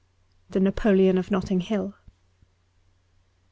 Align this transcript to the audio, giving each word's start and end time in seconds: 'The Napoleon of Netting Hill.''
'The 0.53 0.59
Napoleon 0.59 1.19
of 1.19 1.29
Netting 1.29 1.59
Hill.'' 1.59 1.93